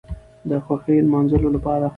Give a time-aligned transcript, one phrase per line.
[0.49, 1.87] د خوښۍ نماځلو لپاره